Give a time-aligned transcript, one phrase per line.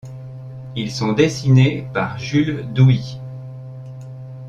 [0.75, 3.19] Ils sont dessinés par Jule Douy.